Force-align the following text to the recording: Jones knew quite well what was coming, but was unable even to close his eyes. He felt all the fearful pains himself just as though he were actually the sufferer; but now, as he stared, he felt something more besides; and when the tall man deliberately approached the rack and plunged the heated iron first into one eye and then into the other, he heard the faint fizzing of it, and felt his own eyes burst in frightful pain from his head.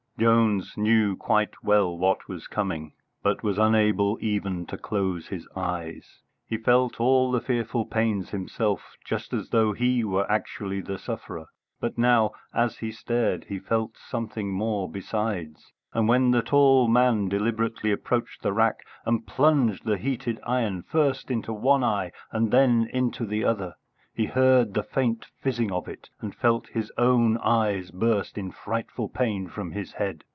Jones 0.19 0.77
knew 0.77 1.15
quite 1.15 1.63
well 1.63 1.97
what 1.97 2.27
was 2.27 2.45
coming, 2.45 2.93
but 3.23 3.41
was 3.41 3.57
unable 3.57 4.19
even 4.21 4.67
to 4.67 4.77
close 4.77 5.29
his 5.29 5.47
eyes. 5.55 6.19
He 6.45 6.57
felt 6.57 6.99
all 6.99 7.31
the 7.31 7.41
fearful 7.41 7.87
pains 7.87 8.29
himself 8.29 8.97
just 9.03 9.33
as 9.33 9.49
though 9.49 9.73
he 9.73 10.03
were 10.03 10.31
actually 10.31 10.79
the 10.81 10.99
sufferer; 10.99 11.47
but 11.79 11.97
now, 11.97 12.33
as 12.53 12.77
he 12.77 12.91
stared, 12.91 13.45
he 13.45 13.57
felt 13.57 13.97
something 13.97 14.51
more 14.53 14.87
besides; 14.87 15.73
and 15.91 16.07
when 16.07 16.29
the 16.29 16.43
tall 16.43 16.87
man 16.87 17.27
deliberately 17.27 17.91
approached 17.91 18.43
the 18.43 18.53
rack 18.53 18.81
and 19.07 19.25
plunged 19.25 19.85
the 19.85 19.97
heated 19.97 20.39
iron 20.45 20.83
first 20.83 21.31
into 21.31 21.51
one 21.51 21.83
eye 21.83 22.11
and 22.31 22.51
then 22.51 22.87
into 22.93 23.25
the 23.25 23.43
other, 23.43 23.73
he 24.13 24.25
heard 24.25 24.73
the 24.73 24.83
faint 24.83 25.25
fizzing 25.41 25.71
of 25.71 25.87
it, 25.87 26.09
and 26.19 26.35
felt 26.35 26.67
his 26.67 26.91
own 26.97 27.37
eyes 27.37 27.91
burst 27.91 28.37
in 28.37 28.51
frightful 28.51 29.07
pain 29.07 29.47
from 29.47 29.71
his 29.71 29.93
head. 29.93 30.21